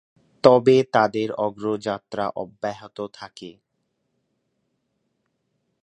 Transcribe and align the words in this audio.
তবে 0.43 0.75
তাদের 0.91 1.29
অগ্রযাত্রা 1.37 2.25
অব্যাহত 2.35 2.97
থাকে। 3.13 3.51